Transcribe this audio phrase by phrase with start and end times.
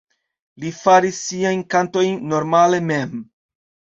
[0.63, 3.13] Li faris siajn kantojn normale mem.